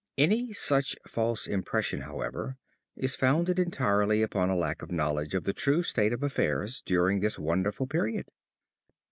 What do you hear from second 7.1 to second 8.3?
this wonderful period.